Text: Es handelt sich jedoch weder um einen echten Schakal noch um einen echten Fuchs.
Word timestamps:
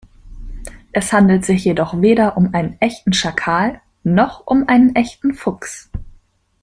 Es 0.93 1.13
handelt 1.13 1.45
sich 1.45 1.63
jedoch 1.63 2.01
weder 2.01 2.35
um 2.35 2.55
einen 2.55 2.75
echten 2.81 3.13
Schakal 3.13 3.81
noch 4.03 4.47
um 4.47 4.67
einen 4.67 4.95
echten 4.95 5.35
Fuchs. 5.35 5.91